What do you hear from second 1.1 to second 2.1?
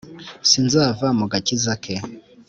mu gakiza ke!